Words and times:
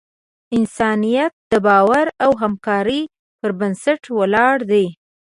انسانیت 0.57 1.33
د 1.51 1.53
باور 1.67 2.05
او 2.23 2.31
همکارۍ 2.41 3.01
پر 3.39 3.51
بنسټ 3.59 4.01
ولاړ 4.17 4.57
دی. 4.71 4.85